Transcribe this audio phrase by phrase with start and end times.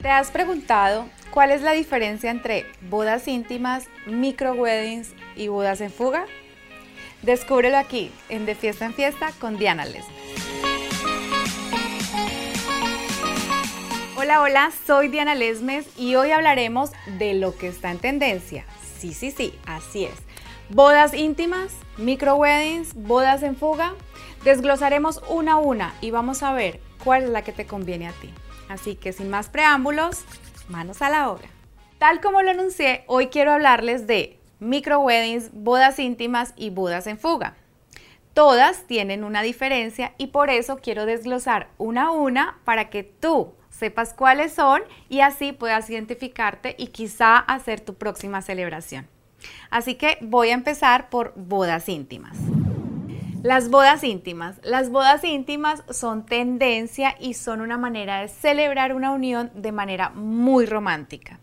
[0.00, 5.90] ¿Te has preguntado cuál es la diferencia entre bodas íntimas, micro weddings y bodas en
[5.90, 6.24] fuga?
[7.22, 10.04] Descúbrelo aquí en De Fiesta en Fiesta con Diana Les.
[14.16, 18.66] Hola, hola, soy Diana Lesmes y hoy hablaremos de lo que está en tendencia.
[19.00, 20.14] Sí, sí, sí, así es.
[20.68, 23.94] Bodas íntimas, micro weddings, bodas en fuga.
[24.44, 28.12] Desglosaremos una a una y vamos a ver cuál es la que te conviene a
[28.12, 28.32] ti.
[28.68, 30.24] Así que sin más preámbulos,
[30.68, 31.48] manos a la obra.
[31.98, 37.18] Tal como lo anuncié, hoy quiero hablarles de micro weddings, bodas íntimas y bodas en
[37.18, 37.56] fuga.
[38.34, 43.52] Todas tienen una diferencia y por eso quiero desglosar una a una para que tú
[43.70, 49.08] sepas cuáles son y así puedas identificarte y quizá hacer tu próxima celebración.
[49.70, 52.36] Así que voy a empezar por bodas íntimas.
[53.44, 54.56] Las bodas íntimas.
[54.64, 60.10] Las bodas íntimas son tendencia y son una manera de celebrar una unión de manera
[60.10, 61.38] muy romántica.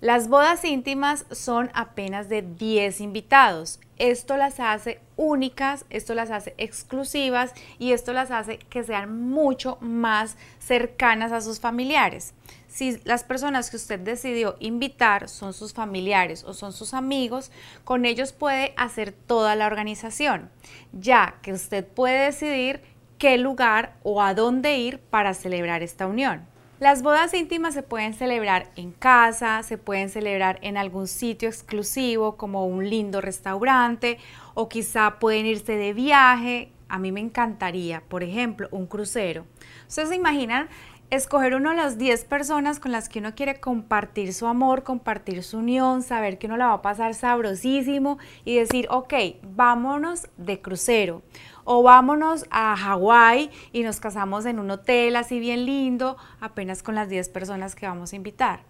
[0.00, 3.80] Las bodas íntimas son apenas de 10 invitados.
[3.98, 9.76] Esto las hace únicas, esto las hace exclusivas y esto las hace que sean mucho
[9.80, 12.32] más cercanas a sus familiares
[12.70, 17.50] si las personas que usted decidió invitar son sus familiares o son sus amigos,
[17.82, 20.50] con ellos puede hacer toda la organización,
[20.92, 22.80] ya que usted puede decidir
[23.18, 26.46] qué lugar o a dónde ir para celebrar esta unión.
[26.78, 32.36] Las bodas íntimas se pueden celebrar en casa, se pueden celebrar en algún sitio exclusivo
[32.36, 34.16] como un lindo restaurante
[34.54, 36.70] o quizá pueden irse de viaje.
[36.88, 39.44] A mí me encantaría, por ejemplo, un crucero.
[39.88, 40.68] Ustedes se imaginan
[41.10, 45.42] escoger uno de las 10 personas con las que uno quiere compartir su amor, compartir
[45.42, 50.60] su unión, saber que uno la va a pasar sabrosísimo y decir, ok, vámonos de
[50.60, 51.22] crucero
[51.64, 56.94] o vámonos a Hawái y nos casamos en un hotel así bien lindo, apenas con
[56.94, 58.60] las 10 personas que vamos a invitar.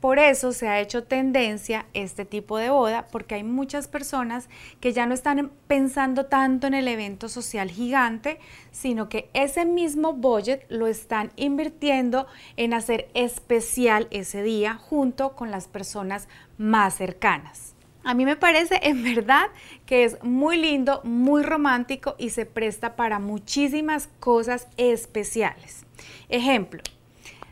[0.00, 4.48] Por eso se ha hecho tendencia este tipo de boda, porque hay muchas personas
[4.80, 8.38] que ya no están pensando tanto en el evento social gigante,
[8.70, 15.50] sino que ese mismo budget lo están invirtiendo en hacer especial ese día junto con
[15.50, 17.74] las personas más cercanas.
[18.02, 19.48] A mí me parece en verdad
[19.84, 25.84] que es muy lindo, muy romántico y se presta para muchísimas cosas especiales.
[26.30, 26.82] Ejemplo,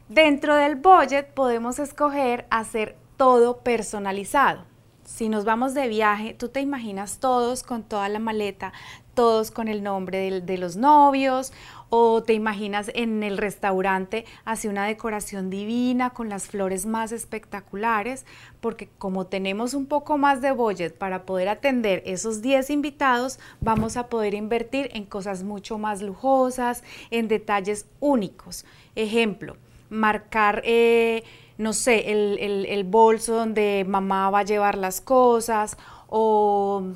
[0.09, 4.65] Dentro del budget podemos escoger hacer todo personalizado.
[5.05, 8.73] Si nos vamos de viaje, tú te imaginas todos con toda la maleta,
[9.13, 11.53] todos con el nombre de, los novios,
[11.91, 18.25] o te imaginas en el restaurante así una decoración divina con las flores más espectaculares,
[18.63, 23.99] porque como tenemos un poco más de budget para poder atender esos 10 invitados, vamos
[23.99, 28.65] a poder invertir en cosas mucho más lujosas, en detalles únicos.
[28.95, 29.57] Ejemplo,
[29.91, 31.25] marcar, eh,
[31.57, 35.77] no sé, el, bolso donde mamá va a llevar las cosas
[36.09, 36.93] o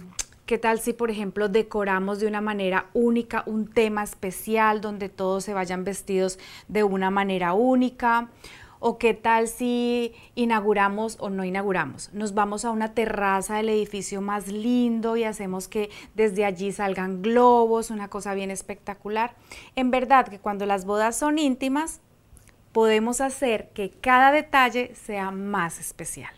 [0.53, 5.44] ¿Qué tal si, por ejemplo, decoramos de una manera única un tema especial donde todos
[5.44, 6.38] se vayan vestidos
[6.69, 8.28] de una manera única?
[8.78, 12.12] ¿O qué tal si inauguramos o no inauguramos?
[12.12, 17.22] Nos vamos a una terraza del edificio más lindo y hacemos que desde allí salgan
[17.22, 19.36] globos, una cosa bien espectacular.
[19.76, 22.00] En verdad que cuando las bodas son íntimas,
[22.72, 26.33] podemos hacer que cada detalle sea más especial.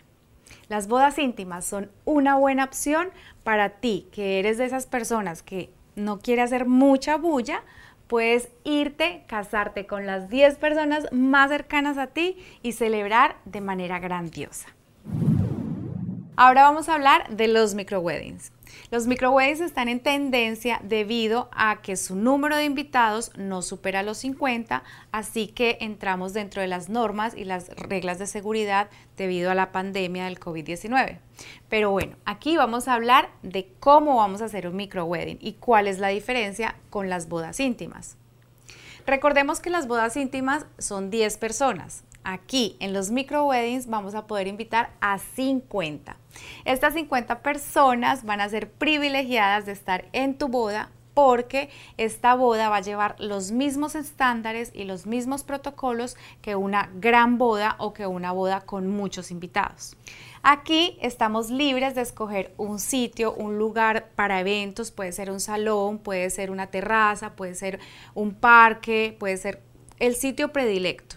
[0.69, 3.09] Las bodas íntimas son una buena opción
[3.43, 7.63] para ti, que eres de esas personas que no quiere hacer mucha bulla,
[8.07, 13.99] puedes irte, casarte con las 10 personas más cercanas a ti y celebrar de manera
[13.99, 14.69] grandiosa.
[16.37, 18.51] Ahora vamos a hablar de los micro weddings.
[18.91, 24.19] Los microweddings están en tendencia debido a que su número de invitados no supera los
[24.19, 29.55] 50, así que entramos dentro de las normas y las reglas de seguridad debido a
[29.55, 31.19] la pandemia del COVID-19.
[31.69, 35.89] Pero bueno, aquí vamos a hablar de cómo vamos a hacer un microwedding y cuál
[35.89, 38.17] es la diferencia con las bodas íntimas.
[39.07, 42.05] Recordemos que las bodas íntimas son 10 personas.
[42.25, 46.17] Aquí en los micro weddings vamos a poder invitar a 50.
[46.65, 52.71] Estas 50 personas van a ser privilegiadas de estar en tu boda porque esta boda
[52.71, 57.93] va a llevar los mismos estándares y los mismos protocolos que una gran boda o
[57.93, 59.97] que una boda con muchos invitados.
[60.47, 65.97] Aquí estamos libres de escoger un sitio, un lugar para eventos, puede ser un salón,
[65.97, 67.81] puede ser una terraza, puede ser
[68.13, 69.63] un parque, puede ser
[70.01, 71.17] el sitio predilecto.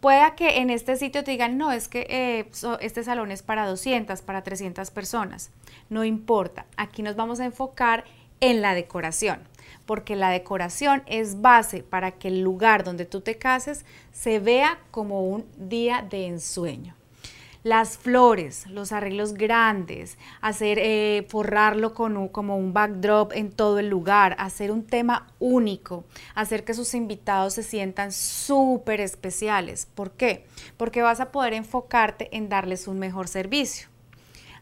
[0.00, 2.50] Pueda que en este sitio te digan, no, es que eh,
[2.80, 5.50] este salón es para 200, para 300 personas.
[5.88, 8.04] No importa, aquí nos vamos a enfocar
[8.40, 9.40] en la decoración,
[9.86, 14.78] porque la decoración es base para que el lugar donde tú te cases se vea
[14.90, 16.94] como un día de ensueño
[17.66, 23.88] las flores, los arreglos grandes, hacer, eh, forrarlo con como un backdrop en todo el
[23.88, 26.04] lugar, hacer un tema único,
[26.36, 29.88] hacer que sus invitados se sientan súper especiales.
[29.96, 30.46] ¿Por qué?
[30.76, 33.88] Porque vas a poder enfocarte en darles un mejor servicio.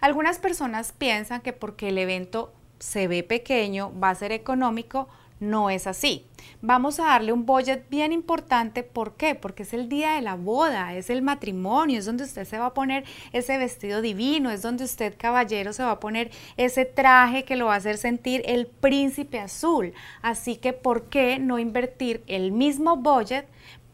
[0.01, 5.09] Algunas personas piensan que porque el evento se ve pequeño, va a ser económico,
[5.41, 6.27] no es así.
[6.63, 8.83] Vamos a darle un budget bien importante.
[8.83, 9.35] ¿Por qué?
[9.35, 12.67] Porque es el día de la boda, es el matrimonio, es donde usted se va
[12.67, 17.45] a poner ese vestido divino, es donde usted, caballero, se va a poner ese traje
[17.45, 19.93] que lo va a hacer sentir el príncipe azul.
[20.23, 23.47] Así que, ¿por qué no invertir el mismo budget,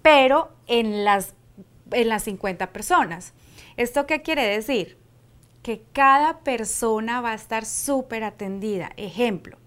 [0.03, 1.35] pero en las,
[1.91, 3.33] en las 50 personas?
[3.77, 4.99] ¿Esto qué quiere decir?
[5.63, 8.93] Que cada persona va a estar súper atendida.
[8.97, 9.59] Ejemplo,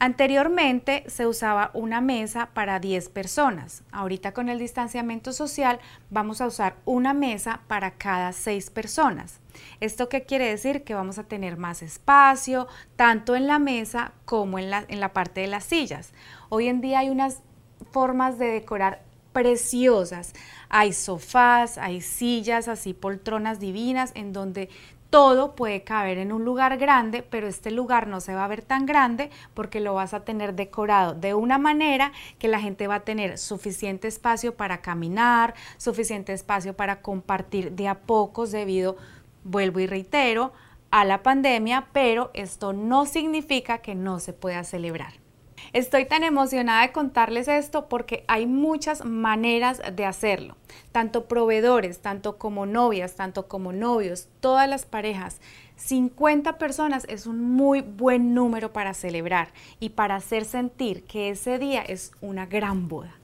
[0.00, 3.82] Anteriormente se usaba una mesa para 10 personas.
[3.90, 9.40] Ahorita con el distanciamiento social vamos a usar una mesa para cada 6 personas.
[9.80, 10.84] ¿Esto qué quiere decir?
[10.84, 15.12] Que vamos a tener más espacio, tanto en la mesa como en la, en la
[15.12, 16.12] parte de las sillas.
[16.48, 17.42] Hoy en día hay unas
[17.90, 19.02] formas de decorar
[19.32, 20.32] preciosas.
[20.68, 24.68] Hay sofás, hay sillas, así poltronas divinas, en donde
[25.10, 28.62] todo puede caber en un lugar grande, pero este lugar no se va a ver
[28.62, 32.96] tan grande porque lo vas a tener decorado de una manera que la gente va
[32.96, 38.96] a tener suficiente espacio para caminar, suficiente espacio para compartir de a pocos debido,
[39.44, 40.52] vuelvo y reitero,
[40.90, 45.27] a la pandemia, pero esto no significa que no se pueda celebrar.
[45.72, 50.56] Estoy tan emocionada de contarles esto porque hay muchas maneras de hacerlo.
[50.92, 55.40] Tanto proveedores, tanto como novias, tanto como novios, todas las parejas.
[55.76, 61.58] 50 personas es un muy buen número para celebrar y para hacer sentir que ese
[61.58, 63.14] día es una gran boda.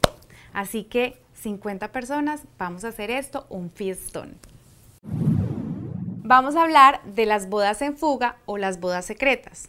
[0.53, 4.37] Así que 50 personas, vamos a hacer esto un fiestón.
[6.27, 9.69] Vamos a hablar de las bodas en fuga o las bodas secretas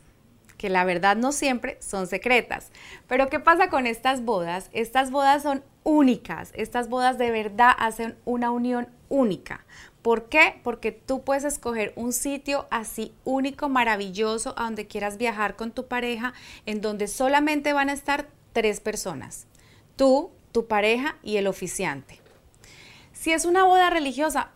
[0.66, 2.72] que la verdad no siempre son secretas.
[3.08, 4.72] Pero ¿qué pasa con estas bodas?
[4.74, 9.64] Estas bodas son únicas, estas bodas de verdad hacen una unión única.
[10.02, 10.60] ¿Por qué?
[10.64, 15.86] Porque tú puedes escoger un sitio así único, maravilloso, a donde quieras viajar con tu
[15.86, 16.34] pareja,
[16.66, 19.46] en donde solamente van a estar tres personas,
[19.96, 22.20] tú, tu pareja y el oficiante.
[23.14, 24.50] Si es una boda religiosa,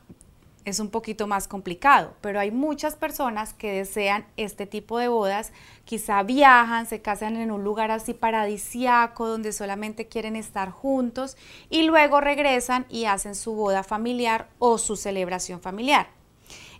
[0.69, 5.51] es un poquito más complicado, pero hay muchas personas que desean este tipo de bodas,
[5.85, 11.35] quizá viajan, se casan en un lugar así paradisiaco donde solamente quieren estar juntos
[11.69, 16.07] y luego regresan y hacen su boda familiar o su celebración familiar.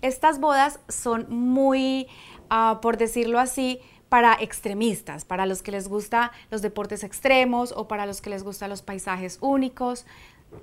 [0.02, 2.08] Estas bodas son muy,
[2.50, 7.88] ah, por decirlo así, para extremistas, para los que les gusta los deportes extremos o
[7.88, 10.06] para los que les gustan los paisajes únicos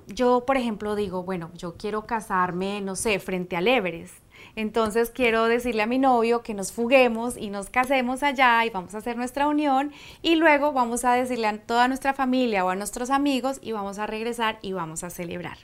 [0.07, 4.15] yo, por ejemplo, digo, bueno, yo quiero casarme, no sé, frente al Everest.
[4.55, 8.95] Entonces quiero decirle a mi novio que nos fuguemos y nos casemos allá y vamos
[8.95, 9.91] a hacer nuestra unión
[10.21, 13.99] y luego vamos a decirle a toda nuestra familia o a nuestros amigos y vamos
[13.99, 15.57] a regresar y vamos a celebrar.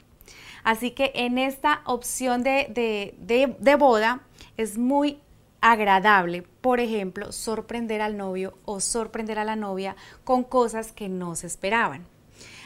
[0.62, 4.22] Así que en esta opción de, de boda
[4.56, 5.20] es muy
[5.60, 11.36] agradable, por ejemplo, sorprender al novio o sorprender a la novia con cosas que no
[11.36, 12.13] se esperaban.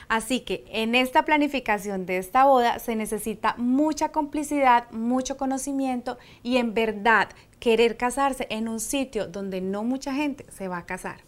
[0.09, 6.57] Así que en esta planificación de esta boda se necesita mucha complicidad, mucho conocimiento y
[6.57, 7.29] en verdad
[7.61, 11.21] querer casarse en un sitio donde no mucha gente se va a casar.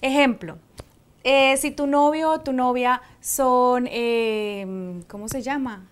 [0.00, 0.58] Ejemplo,
[1.22, 5.86] eh, si tu novio o tu novia son, eh, ¿cómo se llama?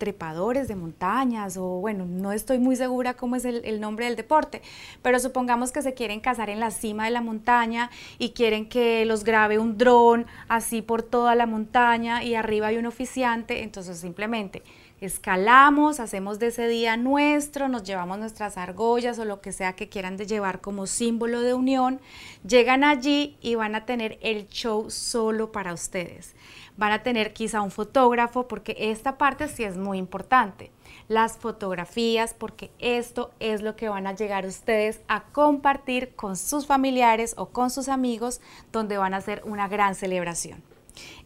[0.00, 4.62] Trepadores de montañas o bueno, no estoy muy segura cómo es el, nombre del deporte,
[5.02, 9.04] pero supongamos que se quieren casar en la cima de la montaña y quieren que
[9.04, 13.98] los grabe un dron así por toda la montaña y arriba hay un oficiante, entonces
[13.98, 14.62] simplemente
[15.02, 19.88] escalamos, hacemos de ese día nuestro, nos llevamos nuestras argollas o lo que sea que
[19.88, 22.00] quieran llevar como símbolo de unión,
[22.46, 26.34] llegan allí y van a tener el show solo para ustedes
[26.80, 30.70] van a tener quizá un fotógrafo porque esta parte sí es muy importante.
[31.08, 36.66] Las fotografías porque esto es lo que van a llegar ustedes a compartir con sus
[36.66, 38.40] familiares o con sus amigos
[38.72, 40.62] donde van a hacer una gran celebración.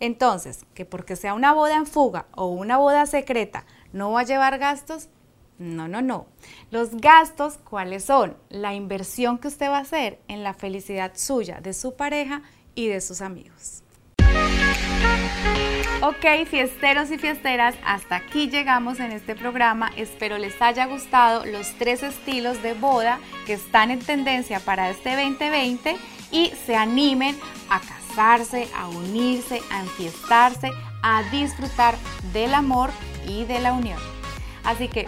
[0.00, 4.24] Entonces, que porque sea una boda en fuga o una boda secreta no va a
[4.24, 5.08] llevar gastos,
[5.58, 6.26] no, no, no.
[6.72, 8.36] Los gastos, ¿cuáles son?
[8.48, 12.42] La inversión que usted va a hacer en la felicidad suya, de su pareja
[12.74, 13.83] y de sus amigos.
[16.06, 19.90] Ok, fiesteros y fiesteras, hasta aquí llegamos en este programa.
[19.96, 25.12] Espero les haya gustado los tres estilos de boda que están en tendencia para este
[25.16, 25.96] 2020
[26.30, 27.34] y se animen
[27.70, 30.68] a casarse, a unirse, a enfiestarse,
[31.02, 31.94] a disfrutar
[32.34, 32.90] del amor
[33.26, 33.98] y de la unión.
[34.62, 35.06] Así que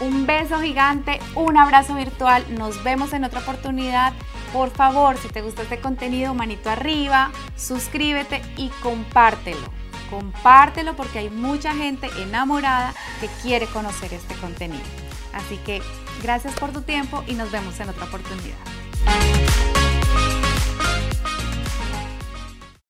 [0.00, 4.12] un beso gigante, un abrazo virtual, nos vemos en otra oportunidad.
[4.52, 9.81] Por favor, si te gusta este contenido, manito arriba, suscríbete y compártelo.
[10.12, 14.84] Compártelo porque hay mucha gente enamorada que quiere conocer este contenido.
[15.32, 15.80] Así que
[16.22, 18.58] gracias por tu tiempo y nos vemos en otra oportunidad.